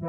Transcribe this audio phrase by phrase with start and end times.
[0.00, 0.06] 我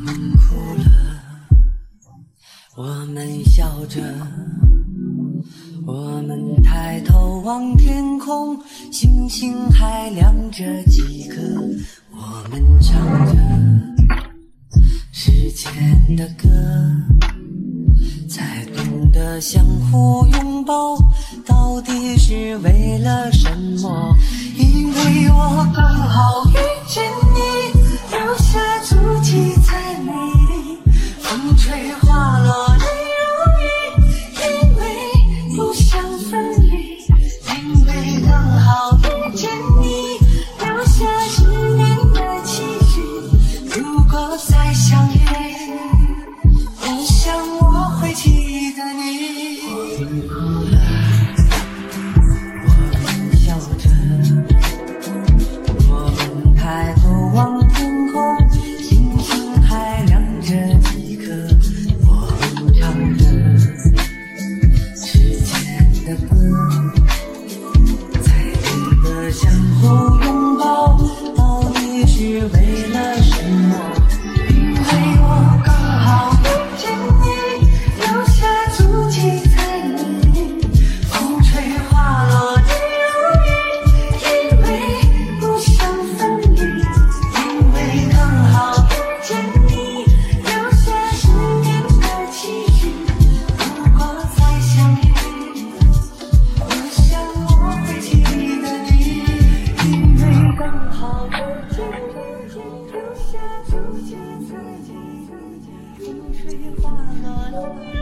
[0.00, 0.88] 们哭了，
[2.76, 2.82] 我
[3.14, 4.02] 们笑着，
[5.86, 11.65] 我们抬头望天空，星星还亮着几颗。
[19.26, 20.96] 的相互拥抱
[21.44, 23.50] 到底是为了什
[23.82, 24.05] 么？
[106.46, 106.90] 梨花
[107.24, 107.95] 落了